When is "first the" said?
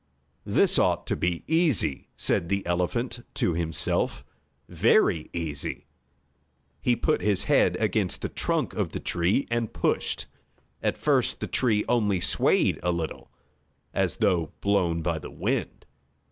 10.97-11.45